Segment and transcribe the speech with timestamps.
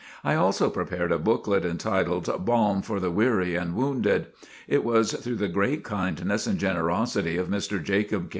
[0.23, 4.29] I also prepared a booklet, entitled, "Balm for the Weary and Wounded."
[4.67, 7.79] It was through the great kindness and generosity of Mr.
[7.83, 8.29] Jacob K.